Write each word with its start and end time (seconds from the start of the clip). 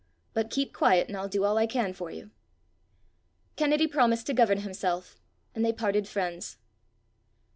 But 0.33 0.49
keep 0.49 0.73
quiet, 0.73 1.09
and 1.09 1.15
I'll 1.15 1.27
do 1.29 1.43
all 1.43 1.59
I 1.59 1.67
can 1.67 1.93
for 1.93 2.09
you." 2.09 2.31
Kennedy 3.55 3.85
promised 3.85 4.25
to 4.25 4.33
govern 4.33 4.61
himself, 4.61 5.15
and 5.53 5.63
they 5.63 5.71
parted 5.71 6.07
friends. 6.07 6.57